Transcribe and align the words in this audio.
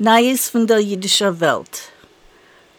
Neues 0.00 0.48
von 0.48 0.66
der 0.66 0.80
jüdischen 0.80 1.38
Welt. 1.38 1.92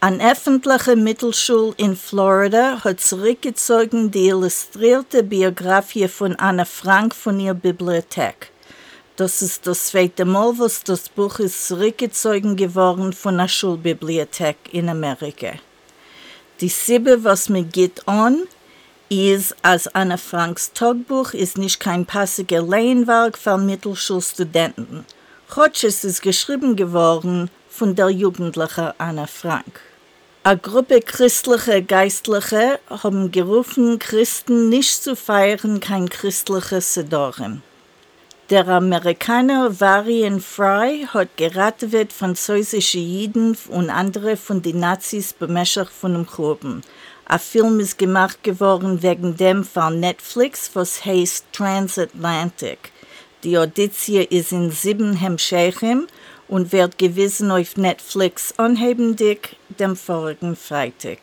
An 0.02 0.20
öffentliche 0.20 0.98
Mittelschule 0.98 1.73
in 1.78 1.96
Florida 1.96 2.84
hat 2.84 3.00
zurückgezogen 3.00 4.12
die 4.12 4.28
illustrierte 4.28 5.23
Biografie 5.23 6.09
von 6.09 6.36
Anne 6.36 6.66
Frank 6.66 7.16
von 7.16 7.40
ihrer 7.40 7.54
Bibliothek. 7.54 8.52
Das 9.16 9.42
ist 9.42 9.66
das 9.66 9.86
zweite 9.86 10.26
Mal, 10.26 10.59
was 10.59 10.84
das 10.84 11.08
Buch 11.08 11.40
ist 11.40 11.70
zurückgezogen 11.70 12.58
geworden 12.58 13.14
von 13.14 13.38
der 13.38 13.48
Schulbibliothek 13.48 14.58
in 14.73 14.90
Amerika. 14.90 15.54
Die 16.59 16.68
Sibbe, 16.68 17.23
was 17.23 17.48
mir 17.48 17.64
geht 17.64 18.06
an, 18.09 18.44
ist, 19.08 19.56
als 19.62 19.88
Anne 19.88 20.18
Franks 20.18 20.73
Tagebuch 20.73 21.34
ist 21.34 21.58
nicht 21.58 21.80
kein 21.80 22.06
passiger 22.06 22.62
Laienwerk 22.62 23.38
für 23.38 23.58
Mittelschulstudenten. 23.58 25.06
Hodges 25.56 26.03
ist 26.03 26.22
geschrieben 26.22 26.75
geworden 26.75 27.50
von 27.70 27.95
der 27.95 28.09
jugendlichen 28.09 28.92
Anna 28.98 29.25
Frank. 29.25 29.80
Eine 30.44 30.58
Gruppe 30.58 31.00
christliche 31.00 31.81
Geistliche 31.81 32.78
haben 32.89 33.31
gerufen, 33.31 33.98
Christen 33.98 34.67
nicht 34.67 35.02
zu 35.02 35.16
feiern, 35.16 35.80
kein 35.80 36.09
christliches 36.09 36.94
Sedorim. 36.94 37.61
Der 38.50 38.67
Amerikaner 38.67 39.80
Varian 39.80 40.42
Fry 40.42 41.08
hat 41.08 41.38
geraten 41.38 41.94
wird 41.94 42.11
französische 42.11 43.00
Jiden 43.00 43.58
und 43.70 43.89
andere 43.89 44.36
von 44.36 44.61
den 44.61 44.81
Nazis 44.81 45.31
bemächtigt 45.31 45.89
von 45.89 46.16
dem 46.16 46.26
Gruppen. 46.26 46.81
Ein 47.28 47.39
Film 47.39 47.80
ist 47.80 47.98
gemacht 47.98 48.44
geworden 48.44 49.02
wegen 49.02 49.38
dem 49.38 49.64
von 49.64 50.02
Netflix, 50.02 50.72
was 50.73 51.06
heißt 51.06 51.45
Transatlantic. 51.53 52.92
Die 53.46 53.60
Auditie 53.60 54.24
ist 54.24 54.52
in 54.52 54.72
sieben 54.72 55.14
Hemscheichen 55.14 56.08
und 56.48 56.72
wird 56.72 56.98
gewissen 56.98 57.52
auf 57.52 57.78
Netflix 57.78 58.56
anhebendig 58.58 59.56
dem 59.70 59.96
vorigen 59.96 60.56
Freitag. 60.56 61.20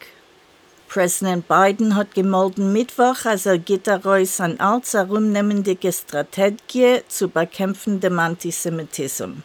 Präsident 0.86 1.48
Biden 1.48 1.96
hat 1.96 2.14
gemolden 2.14 2.72
Mittwoch, 2.72 3.24
als 3.24 3.46
er 3.46 3.58
Gitterreus 3.58 4.40
an 4.40 4.60
als 4.60 4.94
herumnehmendige 4.94 5.92
Strategie 5.92 7.00
zu 7.08 7.26
bekämpfendem 7.26 8.16
Antisemitismus. 8.20 9.38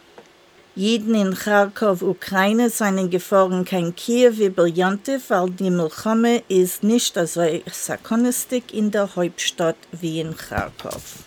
Jeden 0.76 1.16
in 1.16 1.34
Kharkov, 1.34 2.02
Ukraine, 2.02 2.70
seinen 2.70 3.10
Gefahren 3.10 3.64
kein 3.64 3.96
Kiew 3.96 4.34
wie 4.36 4.50
Brillante, 4.50 5.20
weil 5.26 5.50
die 5.50 5.70
Milchame 5.70 6.44
ist 6.46 6.84
nicht 6.84 7.16
so 7.16 7.44
sarkonistisch 7.72 8.70
in 8.72 8.92
der 8.92 9.16
Hauptstadt 9.16 9.78
wie 9.90 10.20
in 10.20 10.36
Kharkov. 10.36 11.24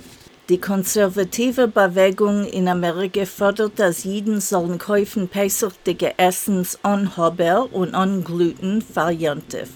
Die 0.50 0.60
konservative 0.60 1.68
Bewegung 1.68 2.46
in 2.46 2.68
Amerika 2.68 3.26
fordert, 3.26 3.80
dass 3.80 4.04
Jeden 4.04 4.42
sollen 4.42 4.80
kaufen 4.80 5.28
pesachtige 5.28 6.18
Essens 6.18 6.80
an 6.84 7.16
Haber 7.16 7.70
und 7.72 7.94
an 7.94 8.24
Gluten 8.24 8.84
Variante. 8.94 9.68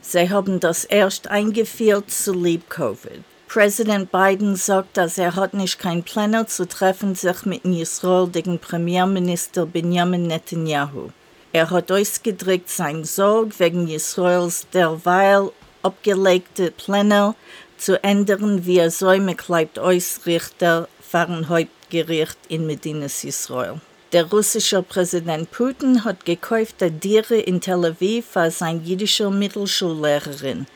Sie 0.00 0.28
haben 0.28 0.60
das 0.60 0.84
erst 0.84 1.28
eingeführt 1.28 2.10
zu 2.10 2.34
lieb 2.34 2.68
Covid. 2.68 3.22
Präsident 3.46 4.10
Biden 4.10 4.56
sagt, 4.56 4.96
dass 4.96 5.18
er 5.18 5.36
hat 5.36 5.54
nicht 5.54 5.78
kein 5.78 6.02
Pläne 6.02 6.46
zu 6.46 6.66
treffen 6.66 7.14
sich 7.14 7.44
mit 7.44 7.64
Israel 7.64 8.26
gegen 8.26 8.58
Premierminister 8.58 9.66
Benjamin 9.66 10.26
Netanyahu. 10.26 11.10
Er 11.52 11.70
hat 11.70 11.92
ausgedrückt 11.92 12.70
sein 12.70 13.04
Sorg 13.04 13.60
wegen 13.60 13.86
Israels 13.88 14.66
derweil 14.72 15.50
abgelegte 15.82 16.70
Pläne 16.70 17.34
zu 17.82 18.02
ändern, 18.04 18.64
wie 18.64 18.78
er 18.78 18.90
Säume 18.90 19.34
kleibt 19.34 19.78
Ausrichter 19.78 20.88
Fahrenhauptgericht 21.00 22.38
in 22.48 22.66
Medinas 22.66 23.24
Israel. 23.24 23.80
Der 24.12 24.24
russische 24.30 24.82
Präsident 24.82 25.50
Putin 25.50 26.04
hat 26.04 26.24
gekaufte 26.24 26.92
Tiere 26.92 27.36
in 27.36 27.60
Tel 27.60 27.84
Aviv 27.84 28.26
für 28.26 28.50
seine 28.50 28.80
jüdische 28.80 29.30
Mittelschullehrerin. 29.30 30.66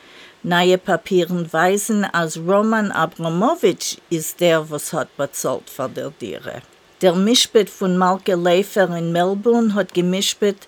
Neue 0.43 0.77
Papieren 0.77 1.51
weisen, 1.51 2.03
als 2.03 2.37
Roman 2.37 2.91
Abramowitsch 2.91 3.97
ist 4.09 4.39
der, 4.39 4.69
was 4.69 4.91
hat 4.91 5.15
bezahlt 5.17 5.69
für 5.69 5.89
die 5.89 6.09
Tiere. 6.19 6.61
Der 7.01 7.13
Mischbet 7.13 7.69
von 7.69 7.95
Malke 7.95 8.35
Leifer 8.35 8.89
in 8.97 9.11
Melbourne 9.11 9.75
hat 9.75 9.93
gemischbet, 9.93 10.67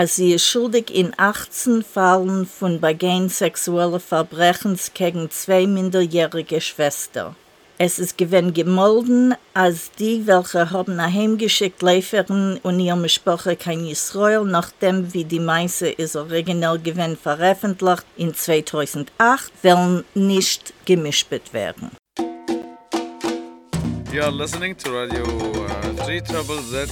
als 0.00 0.16
sie 0.16 0.32
ist 0.32 0.46
schuldig 0.46 0.90
in 0.90 1.12
18 1.18 1.82
Fällen 1.82 2.46
von 2.46 2.80
Begehen 2.80 3.28
sexueller 3.28 4.00
Verbrechens 4.00 4.92
gegen 4.94 5.30
zwei 5.30 5.66
minderjährige 5.66 6.62
Schwestern. 6.62 7.36
Es 7.76 7.98
ist 7.98 8.16
gewinn 8.16 8.54
gemolden, 8.54 9.34
als 9.52 9.90
die, 9.98 10.26
welche 10.26 10.70
haben 10.70 10.98
heimgeschickt 11.02 11.82
Läuferin 11.82 12.58
und 12.62 12.80
ihre 12.80 13.10
Sprache 13.10 13.56
kein 13.56 13.84
Israel, 13.84 14.44
nachdem 14.44 15.12
wie 15.12 15.26
die 15.26 15.38
meiste 15.38 15.90
ist 15.90 16.16
original 16.16 16.78
gewinn 16.78 17.18
veröffentlicht 17.18 18.06
in 18.16 18.32
2008, 18.32 19.52
wollen 19.62 20.04
nicht 20.14 20.72
gemischt 20.86 21.26
werden. 21.52 21.90
You 24.10 24.22
are 24.22 24.32
listening 24.32 24.74
to 24.78 24.92
Radio 24.92 25.24
uh, 25.24 26.06
3 26.06 26.20
Trouble 26.20 26.62
Z. 26.70 26.88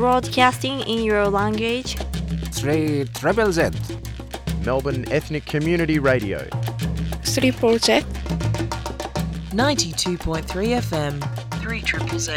Broadcasting 0.00 0.80
in 0.88 1.04
your 1.04 1.28
language. 1.28 1.98
3 2.54 3.04
Treble 3.12 3.52
Z. 3.52 3.68
Melbourne 4.64 5.04
Ethnic 5.12 5.44
Community 5.44 5.98
Radio. 5.98 6.48
3 7.22 7.52
Project. 7.52 8.06
92.3 9.52 10.80
FM. 10.80 11.60
3 11.60 11.82
Triple 11.82 12.18
Z. 12.18 12.32